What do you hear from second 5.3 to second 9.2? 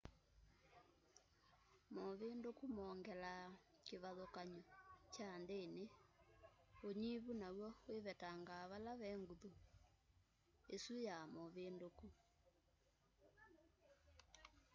njini unyuvi naw'o wivetangaa vala ve